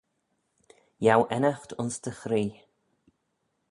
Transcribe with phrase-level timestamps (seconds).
[1.03, 2.51] Yiow ennaght ayns dty chree.